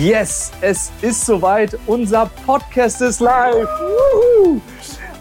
[0.00, 1.78] Yes, es ist soweit.
[1.86, 3.68] Unser Podcast ist live.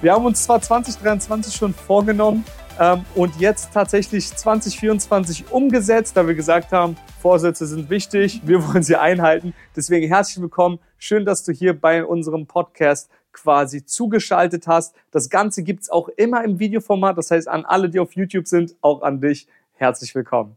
[0.01, 2.45] Wir haben uns zwar 2023 schon vorgenommen
[2.79, 8.81] ähm, und jetzt tatsächlich 2024 umgesetzt, da wir gesagt haben, Vorsätze sind wichtig, wir wollen
[8.81, 9.53] sie einhalten.
[9.75, 10.79] Deswegen herzlich willkommen.
[10.97, 14.95] Schön, dass du hier bei unserem Podcast quasi zugeschaltet hast.
[15.11, 17.17] Das Ganze gibt es auch immer im Videoformat.
[17.17, 20.55] Das heißt, an alle, die auf YouTube sind, auch an dich, herzlich willkommen.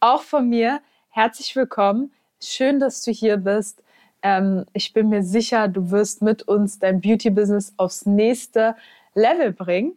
[0.00, 2.10] Auch von mir herzlich willkommen.
[2.42, 3.82] Schön, dass du hier bist.
[4.22, 8.76] Ähm, ich bin mir sicher, du wirst mit uns dein Beauty-Business aufs nächste
[9.14, 9.94] Level bringen.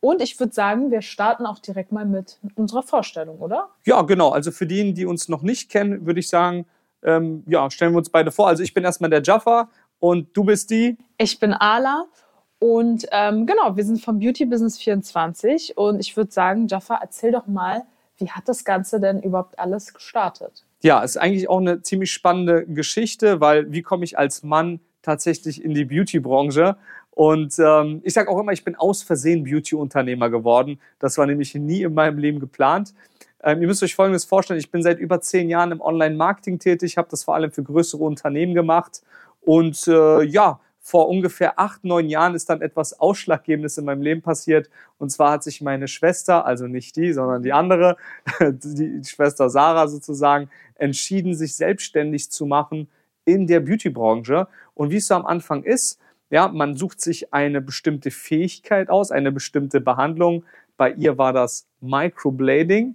[0.00, 3.70] Und ich würde sagen, wir starten auch direkt mal mit unserer Vorstellung, oder?
[3.86, 4.30] Ja, genau.
[4.30, 6.66] Also für diejenigen, die uns noch nicht kennen, würde ich sagen,
[7.02, 8.46] ähm, ja, stellen wir uns beide vor.
[8.48, 10.98] Also ich bin erstmal der Jaffa und du bist die?
[11.18, 12.04] Ich bin Ala.
[12.58, 17.32] Und ähm, genau, wir sind vom Beauty Business 24 und ich würde sagen, Jaffa, erzähl
[17.32, 17.84] doch mal,
[18.18, 20.65] wie hat das Ganze denn überhaupt alles gestartet?
[20.82, 25.62] Ja, ist eigentlich auch eine ziemlich spannende Geschichte, weil wie komme ich als Mann tatsächlich
[25.64, 26.76] in die Beauty-Branche?
[27.10, 30.78] Und ähm, ich sage auch immer, ich bin aus Versehen Beauty-Unternehmer geworden.
[30.98, 32.92] Das war nämlich nie in meinem Leben geplant.
[33.42, 36.98] Ähm, ihr müsst euch Folgendes vorstellen, ich bin seit über zehn Jahren im Online-Marketing tätig,
[36.98, 39.02] habe das vor allem für größere Unternehmen gemacht.
[39.40, 44.22] Und äh, ja, vor ungefähr acht, neun Jahren ist dann etwas Ausschlaggebendes in meinem Leben
[44.22, 44.70] passiert.
[44.98, 47.96] Und zwar hat sich meine Schwester, also nicht die, sondern die andere,
[48.40, 52.88] die Schwester Sarah sozusagen, entschieden, sich selbstständig zu machen
[53.24, 54.46] in der Beauty-Branche.
[54.74, 55.98] Und wie es so am Anfang ist,
[56.30, 60.44] ja, man sucht sich eine bestimmte Fähigkeit aus, eine bestimmte Behandlung.
[60.76, 62.94] Bei ihr war das Microblading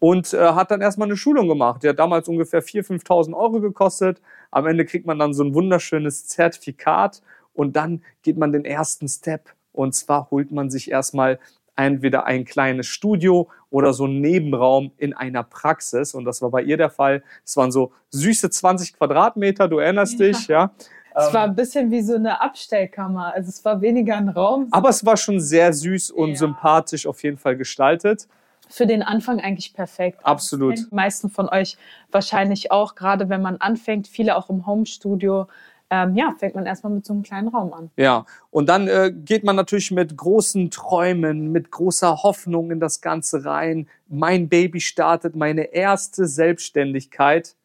[0.00, 1.82] und äh, hat dann erstmal eine Schulung gemacht.
[1.84, 4.20] Die hat damals ungefähr 4.000, 5.000 Euro gekostet.
[4.50, 7.22] Am Ende kriegt man dann so ein wunderschönes Zertifikat
[7.54, 9.50] und dann geht man den ersten Step.
[9.72, 11.38] Und zwar holt man sich erstmal
[11.76, 16.14] entweder ein kleines Studio oder so einen Nebenraum in einer Praxis.
[16.14, 17.22] Und das war bei ihr der Fall.
[17.44, 20.26] Es waren so süße 20 Quadratmeter, du erinnerst ja.
[20.26, 20.70] dich, ja.
[21.14, 23.34] Es war ein bisschen wie so eine Abstellkammer.
[23.34, 24.68] Also es war weniger ein Raum.
[24.70, 26.36] Aber es war schon sehr süß und ja.
[26.36, 28.28] sympathisch auf jeden Fall gestaltet
[28.70, 30.20] für den Anfang eigentlich perfekt.
[30.22, 30.78] Absolut.
[30.78, 31.76] Die meisten von euch
[32.10, 35.48] wahrscheinlich auch, gerade wenn man anfängt, viele auch im Homestudio.
[35.92, 37.90] Ähm, ja, fängt man erstmal mit so einem kleinen Raum an.
[37.96, 43.00] Ja, und dann äh, geht man natürlich mit großen Träumen, mit großer Hoffnung in das
[43.00, 43.88] Ganze rein.
[44.06, 47.56] Mein Baby startet meine erste Selbstständigkeit,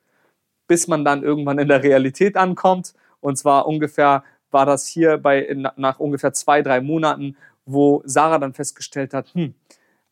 [0.68, 2.96] bis man dann irgendwann in der Realität ankommt.
[3.22, 7.38] Und zwar ungefähr war das hier bei nach ungefähr zwei, drei Monaten,
[7.68, 9.54] wo Sarah dann festgestellt hat, hm,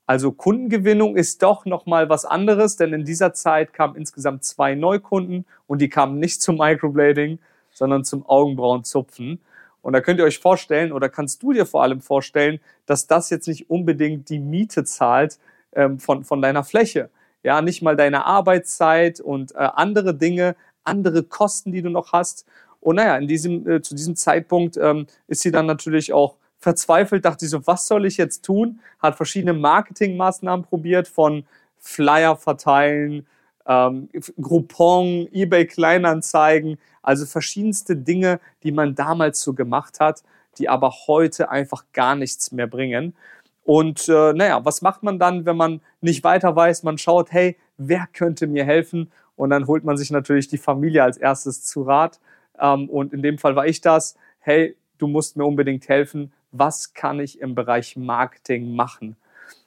[0.06, 4.75] also Kundengewinnung ist doch noch mal was anderes, denn in dieser Zeit kamen insgesamt zwei
[4.75, 7.40] Neukunden und die kamen nicht zum Microblading,
[7.72, 9.40] sondern zum Augenbrauenzupfen.
[9.81, 13.30] Und da könnt ihr euch vorstellen oder kannst du dir vor allem vorstellen, dass das
[13.30, 15.40] jetzt nicht unbedingt die Miete zahlt
[15.74, 17.09] ähm, von, von deiner Fläche.
[17.44, 22.46] Ja, nicht mal deine Arbeitszeit und äh, andere Dinge, andere Kosten, die du noch hast.
[22.80, 27.25] Und naja, in diesem, äh, zu diesem Zeitpunkt ähm, ist sie dann natürlich auch verzweifelt,
[27.25, 28.79] dachte ich so, was soll ich jetzt tun?
[29.00, 31.46] Hat verschiedene Marketingmaßnahmen probiert, von
[31.78, 33.28] Flyer verteilen,
[33.68, 34.09] ähm,
[34.40, 40.24] Groupon, eBay Kleinanzeigen, also verschiedenste Dinge, die man damals so gemacht hat,
[40.57, 43.13] die aber heute einfach gar nichts mehr bringen.
[43.66, 46.84] Und äh, naja, was macht man dann, wenn man nicht weiter weiß?
[46.84, 49.12] Man schaut, hey, wer könnte mir helfen?
[49.35, 52.19] Und dann holt man sich natürlich die Familie als erstes zu Rat.
[52.57, 54.16] Ähm, und in dem Fall war ich das.
[54.40, 59.18] Hey, du musst mir unbedingt helfen was kann ich im Bereich Marketing machen.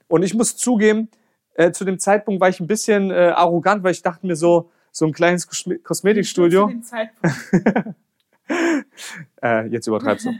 [0.09, 1.09] Und ich muss zugeben,
[1.55, 4.71] äh, zu dem Zeitpunkt war ich ein bisschen äh, arrogant, weil ich dachte mir so,
[4.93, 6.71] so ein kleines Kosme Kosmetikstudio.
[9.43, 10.31] Äh, jetzt übertreibst du.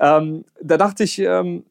[0.00, 1.64] ähm, da dachte ich, ähm,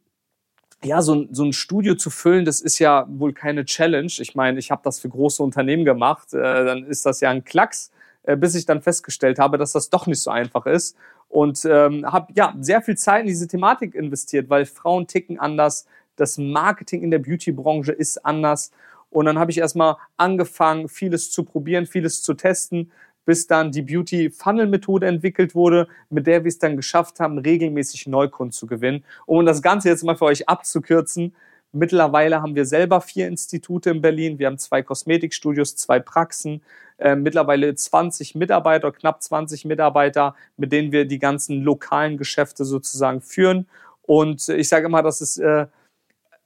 [0.84, 4.12] ja, so ein, so ein Studio zu füllen, das ist ja wohl keine Challenge.
[4.19, 7.44] Ich meine, ich habe das für große Unternehmen gemacht, äh, dann ist das ja ein
[7.44, 7.91] Klacks,
[8.35, 10.95] bis ich dann festgestellt habe, dass das doch nicht so einfach ist
[11.29, 15.85] und ähm, habe ja sehr viel Zeit in diese Thematik investiert, weil Frauen ticken anders,
[16.16, 18.71] das Marketing in der Beauty-Branche ist anders.
[19.09, 22.92] Und dann habe ich erstmal angefangen, vieles zu probieren, vieles zu testen,
[23.25, 28.51] bis dann die Beauty-Funnel-Methode entwickelt wurde, mit der wir es dann geschafft haben, regelmäßig Neukunden
[28.51, 29.03] zu gewinnen.
[29.25, 31.33] Um das Ganze jetzt mal für euch abzukürzen,
[31.71, 34.39] Mittlerweile haben wir selber vier Institute in Berlin.
[34.39, 36.63] Wir haben zwei Kosmetikstudios, zwei Praxen,
[37.00, 43.22] äh, mittlerweile 20 Mitarbeiter, knapp 20 Mitarbeiter, mit denen wir die ganzen lokalen Geschäfte sozusagen
[43.22, 43.68] führen.
[44.01, 45.68] Und ich sage immer, das ist äh,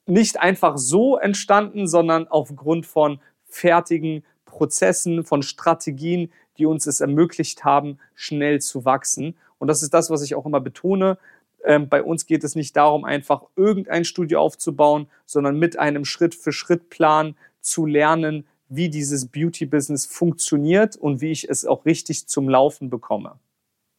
[0.05, 7.63] nicht einfach so entstanden, sondern aufgrund von fertigen Prozessen, von Strategien, die uns es ermöglicht
[7.63, 9.35] haben, schnell zu wachsen.
[9.57, 11.17] Und das ist das, was ich auch immer betone.
[11.63, 17.35] Ähm, bei uns geht es nicht darum, einfach irgendein Studio aufzubauen, sondern mit einem Schritt-für-Schritt-Plan
[17.61, 23.39] zu lernen, wie dieses Beauty-Business funktioniert und wie ich es auch richtig zum Laufen bekomme.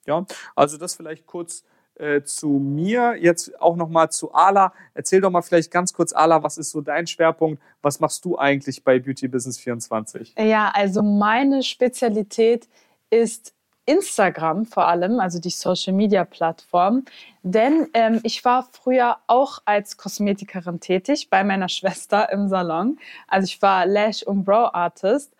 [0.06, 1.65] Ja, also das vielleicht kurz
[1.97, 3.17] äh, zu mir.
[3.19, 4.73] Jetzt auch nochmal zu Ala.
[4.94, 7.62] Erzähl doch mal vielleicht ganz kurz, Ala, was ist so dein Schwerpunkt?
[7.82, 10.35] Was machst du eigentlich bei Beauty Business 24?
[10.38, 12.69] Ja, also meine Spezialität
[13.11, 13.54] ist
[13.86, 17.04] Instagram vor allem, also die Social-Media-Plattform.
[17.42, 22.98] Denn ähm, ich war früher auch als Kosmetikerin tätig bei meiner Schwester im Salon.
[23.28, 25.32] Also ich war Lash- und Brow-Artist.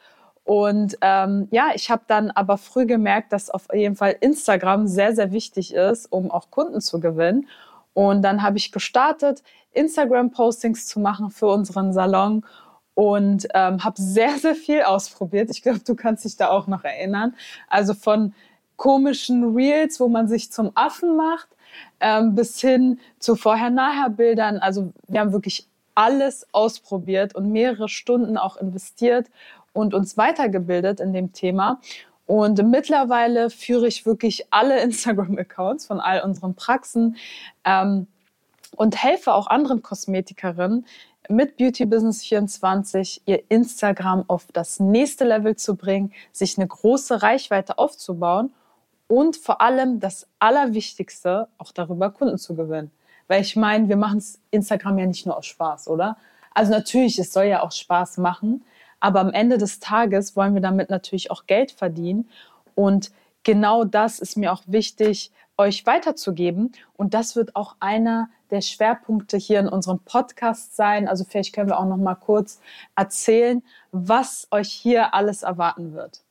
[0.45, 5.15] Und ähm, ja, ich habe dann aber früh gemerkt, dass auf jeden Fall Instagram sehr,
[5.15, 7.49] sehr wichtig ist, um auch Kunden zu gewinnen.
[7.95, 9.43] Und dann habe ich gestartet,
[9.73, 12.45] Instagram-Postings zu machen für unseren Salon
[12.95, 15.51] und ähm, habe sehr, sehr viel ausprobiert.
[15.51, 17.35] Ich glaube, du kannst dich da auch noch erinnern.
[17.69, 18.35] Also von
[18.77, 21.49] komischen Reels, wo man sich zum Affen macht,
[22.01, 24.59] ähm, bis hin zu Vorher-Nachher-Bildern.
[24.59, 29.29] Also wir haben wirklich alles ausprobiert und mehrere Stunden auch investiert
[29.73, 31.81] und uns weitergebildet in dem Thema.
[32.27, 37.17] Und mittlerweile führe ich wirklich alle Instagram-Accounts von all unseren Praxen
[37.65, 38.07] ähm,
[38.77, 40.87] und helfe auch anderen Kosmetikerinnen,
[41.29, 47.23] mit Beauty Business 24 ihr Instagram auf das nächste Level zu bringen, sich eine große
[47.23, 48.53] Reichweite aufzubauen
[49.09, 52.91] und vor allem das Allerwichtigste, auch darüber Kunden zu gewinnen.
[53.29, 56.17] Weil ich meine, wir machen Instagram ja nicht nur aus Spaß, oder?
[56.53, 58.65] Also natürlich, es soll ja auch Spaß machen,
[59.01, 62.29] aber am Ende des Tages wollen wir damit natürlich auch Geld verdienen.
[62.75, 63.13] Und
[63.43, 66.73] genau das ist mir auch wichtig, euch weiterzugeben.
[66.97, 71.09] Und das wird auch einer der Schwerpunkte hier in unserem Podcast sein.
[71.09, 72.61] Also vielleicht können wir auch noch mal kurz
[72.95, 76.23] erzählen, was euch hier alles erwarten wird.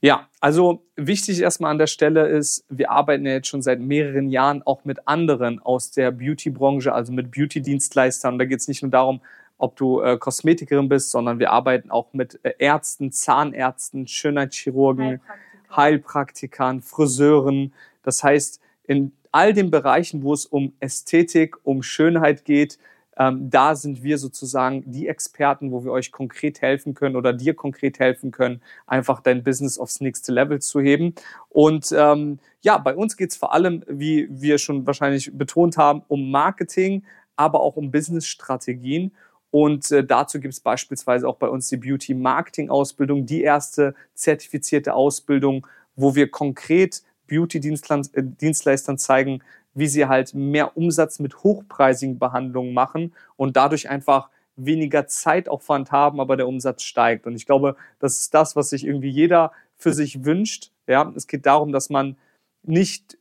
[0.00, 4.30] Ja, also wichtig erstmal an der Stelle ist, wir arbeiten ja jetzt schon seit mehreren
[4.30, 8.38] Jahren auch mit anderen aus der Beauty-Branche, also mit Beauty-Dienstleistern.
[8.38, 9.20] Da geht es nicht nur darum,
[9.58, 15.76] ob du äh, Kosmetikerin bist, sondern wir arbeiten auch mit äh, Ärzten, Zahnärzten, Schönheitschirurgen, Heilpraktikern.
[15.76, 17.74] Heilpraktikern, Friseuren.
[18.02, 22.78] Das heißt, in all den Bereichen, wo es um Ästhetik, um Schönheit geht,
[23.20, 27.54] ähm, da sind wir sozusagen die Experten, wo wir euch konkret helfen können oder dir
[27.54, 31.14] konkret helfen können, einfach dein Business aufs nächste Level zu heben.
[31.50, 36.02] Und ähm, ja, bei uns geht es vor allem, wie wir schon wahrscheinlich betont haben,
[36.08, 37.04] um Marketing,
[37.36, 39.12] aber auch um Business-Strategien.
[39.50, 43.94] Und äh, dazu gibt es beispielsweise auch bei uns die Beauty Marketing Ausbildung, die erste
[44.14, 49.42] zertifizierte Ausbildung, wo wir konkret Beauty-Dienstleistern äh, zeigen,
[49.74, 56.20] wie sie halt mehr Umsatz mit hochpreisigen Behandlungen machen und dadurch einfach weniger Zeitaufwand haben,
[56.20, 57.26] aber der Umsatz steigt.
[57.26, 60.70] Und ich glaube, das ist das, was sich irgendwie jeder für sich wünscht.
[60.86, 62.16] Ja, es geht darum, dass man
[62.62, 63.16] nicht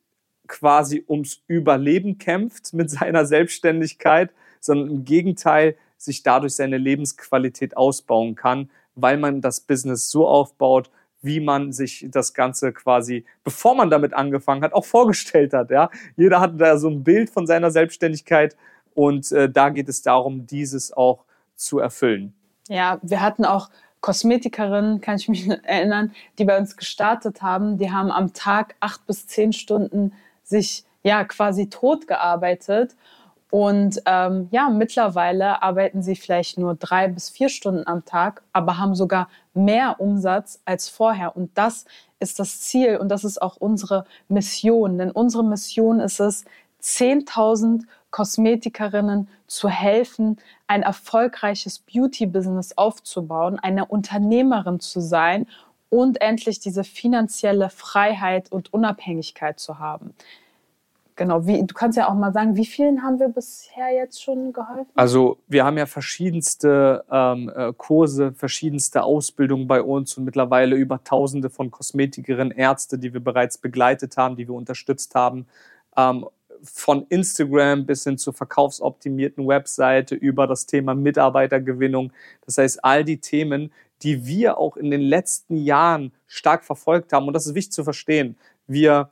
[0.48, 8.36] quasi ums Überleben kämpft mit seiner Selbstständigkeit, sondern im Gegenteil sich dadurch seine Lebensqualität ausbauen
[8.36, 10.90] kann, weil man das Business so aufbaut,
[11.22, 15.70] wie man sich das Ganze quasi, bevor man damit angefangen hat, auch vorgestellt hat.
[15.70, 15.90] Ja?
[16.16, 18.56] Jeder hat da so ein Bild von seiner Selbstständigkeit
[18.94, 21.26] und äh, da geht es darum, dieses auch
[21.56, 22.34] zu erfüllen.
[22.68, 23.70] Ja, wir hatten auch
[24.02, 27.78] Kosmetikerinnen, kann ich mich erinnern, die bei uns gestartet haben.
[27.78, 30.14] Die haben am Tag acht bis zehn Stunden
[30.44, 32.96] sich ja quasi tot gearbeitet
[33.52, 38.78] und ähm, ja, mittlerweile arbeiten sie vielleicht nur drei bis vier Stunden am Tag, aber
[38.78, 41.36] haben sogar mehr Umsatz als vorher.
[41.36, 41.86] Und das
[42.20, 45.00] ist das Ziel und das ist auch unsere Mission.
[45.00, 46.46] Denn unsere Mission ist es,
[46.82, 55.48] 10.000 Kosmetikerinnen zu helfen, ein erfolgreiches Beauty-Business aufzubauen, eine Unternehmerin zu sein
[55.90, 60.14] und endlich diese finanzielle Freiheit und Unabhängigkeit zu haben.
[61.20, 64.54] Genau, wie, du kannst ja auch mal sagen, wie vielen haben wir bisher jetzt schon
[64.54, 64.90] geholfen?
[64.96, 71.04] Also wir haben ja verschiedenste ähm, äh, Kurse, verschiedenste Ausbildungen bei uns und mittlerweile über
[71.04, 75.46] Tausende von Kosmetikerinnen, Ärzte, die wir bereits begleitet haben, die wir unterstützt haben.
[75.98, 76.26] Ähm,
[76.64, 82.14] von Instagram bis hin zur verkaufsoptimierten Webseite über das Thema Mitarbeitergewinnung.
[82.46, 83.74] Das heißt, all die Themen,
[84.04, 87.28] die wir auch in den letzten Jahren stark verfolgt haben.
[87.28, 88.38] Und das ist wichtig zu verstehen.
[88.68, 89.10] Wir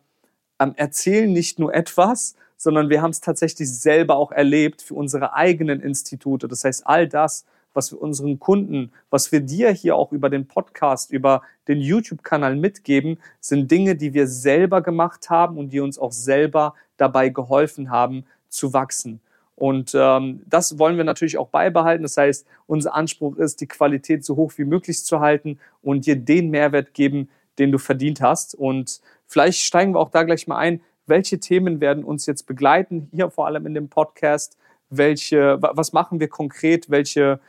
[0.60, 5.34] ähm, erzählen nicht nur etwas, sondern wir haben es tatsächlich selber auch erlebt für unsere
[5.34, 6.48] eigenen Institute.
[6.48, 10.48] Das heißt, all das, was wir unseren Kunden, was wir dir hier auch über den
[10.48, 16.00] Podcast, über den YouTube-Kanal mitgeben, sind Dinge, die wir selber gemacht haben und die uns
[16.00, 19.22] auch selber dabei geholfen haben zu wachsen.
[19.56, 22.04] Und ähm, das wollen wir natürlich auch beibehalten.
[22.04, 26.16] Das heißt, unser Anspruch ist, die Qualität so hoch wie möglich zu halten und dir
[26.16, 28.56] den Mehrwert geben, den du verdient hast.
[28.56, 30.82] Und vielleicht steigen wir auch da gleich mal ein.
[31.06, 34.58] Welche Themen werden uns jetzt begleiten, hier vor allem in dem Podcast?
[34.90, 36.90] Welche, was machen wir konkret?
[36.90, 37.40] Welche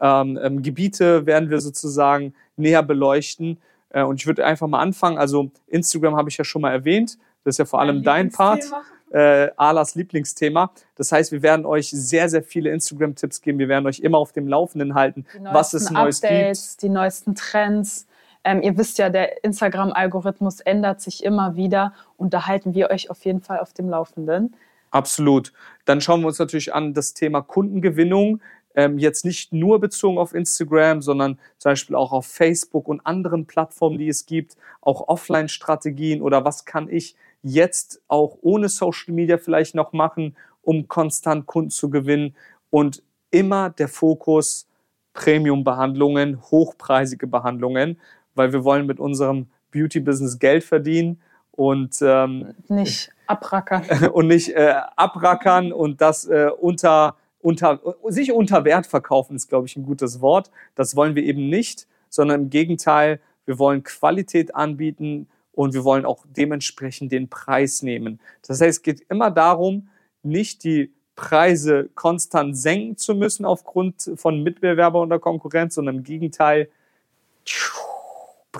[0.00, 3.58] ähm, ähm, Gebiete werden wir sozusagen näher beleuchten.
[3.90, 5.18] Äh, und ich würde einfach mal anfangen.
[5.18, 7.18] Also Instagram habe ich ja schon mal erwähnt.
[7.44, 8.64] Das ist ja vor allem dein Part.
[9.10, 10.72] Äh, Alas Lieblingsthema.
[10.96, 13.60] Das heißt, wir werden euch sehr, sehr viele Instagram-Tipps geben.
[13.60, 16.82] Wir werden euch immer auf dem Laufenden halten, was es Neues Updates, gibt.
[16.82, 18.08] Die neuesten Trends.
[18.46, 23.10] Ähm, ihr wisst ja, der Instagram-Algorithmus ändert sich immer wieder und da halten wir euch
[23.10, 24.54] auf jeden Fall auf dem Laufenden.
[24.92, 25.52] Absolut.
[25.84, 28.40] Dann schauen wir uns natürlich an das Thema Kundengewinnung.
[28.76, 33.46] Ähm, jetzt nicht nur bezogen auf Instagram, sondern zum Beispiel auch auf Facebook und anderen
[33.46, 39.38] Plattformen, die es gibt, auch Offline-Strategien oder was kann ich jetzt auch ohne Social Media
[39.38, 42.36] vielleicht noch machen, um konstant Kunden zu gewinnen
[42.70, 44.68] und immer der Fokus
[45.14, 47.98] Premium-Behandlungen, hochpreisige Behandlungen,
[48.36, 51.20] weil wir wollen mit unserem Beauty-Business Geld verdienen
[51.52, 58.64] und ähm, nicht abrackern und nicht äh, abrackern und das äh, unter unter sich unter
[58.64, 60.50] Wert verkaufen ist glaube ich ein gutes Wort.
[60.74, 66.04] Das wollen wir eben nicht, sondern im Gegenteil, wir wollen Qualität anbieten und wir wollen
[66.04, 68.20] auch dementsprechend den Preis nehmen.
[68.46, 69.88] Das heißt, es geht immer darum,
[70.22, 76.68] nicht die Preise konstant senken zu müssen aufgrund von Mitbewerber oder Konkurrenz, sondern im Gegenteil,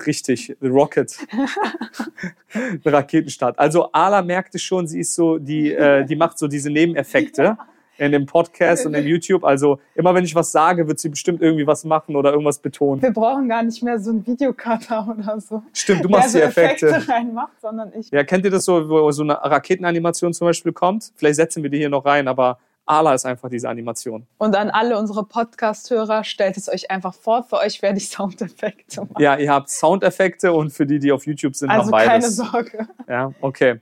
[0.04, 1.16] richtig, the Rocket,
[2.84, 3.58] Raketenstart.
[3.58, 7.56] Also Ala merkte schon, sie ist so, die, äh, die macht so diese Nebeneffekte
[7.98, 9.44] in dem Podcast und in YouTube.
[9.44, 13.02] Also immer wenn ich was sage, wird sie bestimmt irgendwie was machen oder irgendwas betonen.
[13.02, 15.62] Wir brauchen gar nicht mehr so einen Videocutter oder so.
[15.72, 16.88] Stimmt, du machst die so Effekte.
[16.88, 18.10] Effekte reinmacht, sondern ich.
[18.10, 21.12] Ja, kennt ihr das so, wo so eine Raketenanimation zum Beispiel kommt?
[21.16, 24.26] Vielleicht setzen wir die hier noch rein, aber Ala ist einfach diese Animation.
[24.38, 27.42] Und an alle unsere Podcast-Hörer, stellt es euch einfach vor.
[27.42, 29.14] Für euch werde ich Soundeffekte machen.
[29.18, 32.08] Ja, ihr habt Soundeffekte und für die, die auf YouTube sind, Also noch beides.
[32.08, 32.88] keine Sorge.
[33.08, 33.80] Ja, okay.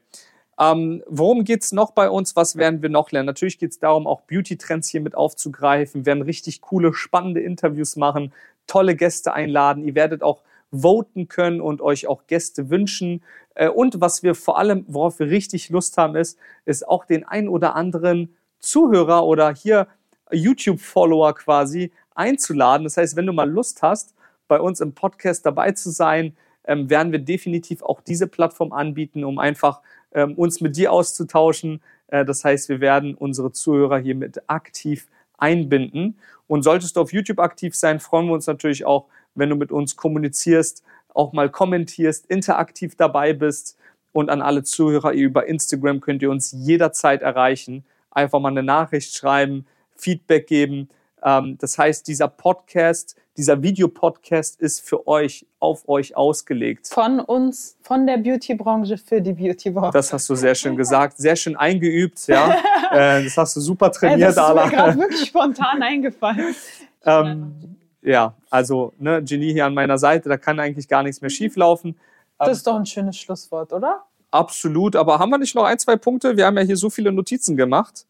[0.58, 2.34] Ähm, worum geht's noch bei uns?
[2.36, 3.26] Was werden wir noch lernen?
[3.26, 6.02] Natürlich geht's darum, auch Beauty-Trends hier mit aufzugreifen.
[6.02, 8.32] Wir werden richtig coole, spannende Interviews machen,
[8.66, 9.84] tolle Gäste einladen.
[9.84, 10.42] Ihr werdet auch
[10.72, 13.22] voten können und euch auch Gäste wünschen.
[13.54, 17.24] Äh, und was wir vor allem, worauf wir richtig Lust haben, ist, ist auch den
[17.24, 19.86] ein oder anderen Zuhörer oder hier
[20.32, 22.84] YouTube-Follower quasi einzuladen.
[22.84, 24.14] Das heißt, wenn du mal Lust hast,
[24.48, 29.24] bei uns im Podcast dabei zu sein, ähm, werden wir definitiv auch diese Plattform anbieten,
[29.24, 29.80] um einfach
[30.12, 31.82] ähm, uns mit dir auszutauschen.
[32.08, 36.18] Äh, das heißt, wir werden unsere Zuhörer hiermit aktiv einbinden.
[36.46, 39.72] Und solltest du auf YouTube aktiv sein, freuen wir uns natürlich auch, wenn du mit
[39.72, 43.78] uns kommunizierst, auch mal kommentierst, interaktiv dabei bist.
[44.12, 47.84] Und an alle Zuhörer über Instagram könnt ihr uns jederzeit erreichen.
[48.14, 49.66] Einfach mal eine Nachricht schreiben,
[49.96, 50.88] Feedback geben.
[51.22, 56.88] Ähm, das heißt, dieser Podcast, dieser Videopodcast ist für euch, auf euch ausgelegt.
[56.88, 59.92] Von uns, von der Beauty-Branche für die Beauty-Branche.
[59.92, 62.56] Das hast du sehr schön gesagt, sehr schön eingeübt, ja.
[62.94, 64.68] Äh, das hast du super trainiert, Ey, das ist mir Ala.
[64.68, 66.54] gerade wirklich spontan eingefallen.
[67.06, 71.28] Ähm, ja, also ne, Genie hier an meiner Seite, da kann eigentlich gar nichts mehr
[71.28, 71.98] schieflaufen.
[72.38, 74.04] Das ist doch ein schönes Schlusswort, oder?
[74.34, 76.36] Absolut, aber haben wir nicht noch ein, zwei Punkte?
[76.36, 78.04] Wir haben ja hier so viele Notizen gemacht.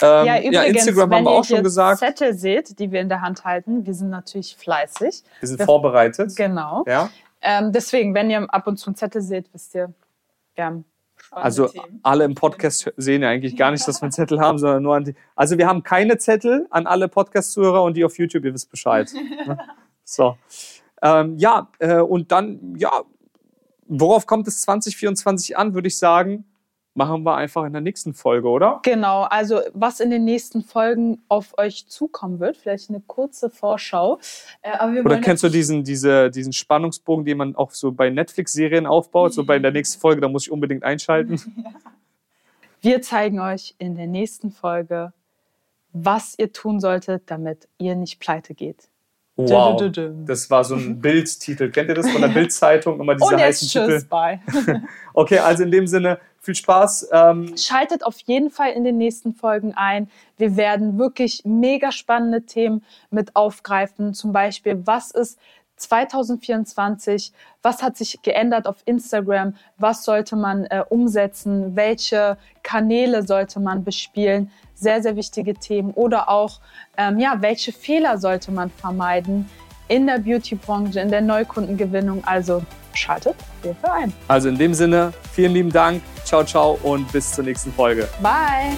[0.00, 1.98] Ähm, ja, übrigens, Instagram wenn haben wir ihr auch schon gesagt.
[1.98, 5.22] Zettel seht, die wir in der Hand halten, wir sind natürlich fleißig.
[5.40, 6.34] Wir sind wir- vorbereitet.
[6.36, 6.84] Genau.
[6.86, 7.10] Ja,
[7.42, 9.92] Ähm, deswegen, wenn ihr ab und zu einen Zettel seht, wisst ihr,
[10.54, 10.84] wir haben
[11.30, 12.00] also Themen.
[12.02, 14.94] alle im Podcast sehen ja eigentlich gar nicht, dass wir einen Zettel haben, sondern nur
[14.94, 15.14] an die.
[15.34, 19.10] Also wir haben keine Zettel an alle Podcast-Zuhörer und die auf YouTube, ihr wisst Bescheid.
[20.06, 20.36] So.
[21.02, 22.90] Ähm, ja, äh, und dann, ja,
[24.00, 26.44] worauf kommt es 2024 an, würde ich sagen,
[26.94, 28.80] machen wir einfach in der nächsten Folge, oder?
[28.82, 34.20] Genau, also was in den nächsten Folgen auf euch zukommen wird, vielleicht eine kurze Vorschau.
[34.62, 39.34] Äh, Oder kennst du diesen, diese, diesen Spannungsbogen, den man auch so bei Netflix-Serien aufbaut?
[39.34, 41.40] So bei der nächsten Folge, da muss ich unbedingt einschalten.
[42.80, 45.12] Wir zeigen euch in der nächsten Folge,
[45.92, 48.88] was ihr tun solltet, damit ihr nicht pleite geht.
[49.36, 49.80] Wow.
[49.80, 51.70] Dü- dü- dü- Das war so ein Bildtitel.
[51.70, 53.00] Kennt ihr das von der Bildzeitung?
[53.00, 54.04] Immer diese Und heißen Titel.
[54.08, 54.40] bye.
[55.14, 57.08] Okay, also in dem Sinne, viel Spaß.
[57.12, 60.08] Ähm, Schaltet auf jeden Fall in den nächsten Folgen ein.
[60.36, 64.14] Wir werden wirklich mega spannende Themen mit aufgreifen.
[64.14, 65.38] Zum Beispiel, was ist
[65.76, 67.32] 2024?
[67.62, 69.54] Was hat sich geändert auf Instagram?
[69.78, 71.74] Was sollte man äh, umsetzen?
[71.76, 74.50] Welche Kanäle sollte man bespielen?
[74.74, 75.90] Sehr, sehr wichtige Themen.
[75.92, 76.60] Oder auch,
[76.96, 79.48] ähm, ja, welche Fehler sollte man vermeiden
[79.88, 82.22] in der Beauty-Branche, in der Neukundengewinnung?
[82.24, 82.62] Also
[82.92, 84.12] schaltet auf jeden Fall ein.
[84.28, 86.02] also in dem Sinne, vielen lieben Dank.
[86.24, 88.08] Ciao, ciao und bis zur nächsten Folge.
[88.22, 88.76] Bye!